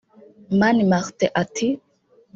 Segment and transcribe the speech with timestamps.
[0.59, 1.67] Mani Martin ati